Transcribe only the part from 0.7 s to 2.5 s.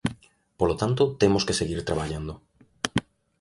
tanto, temos que seguir traballando.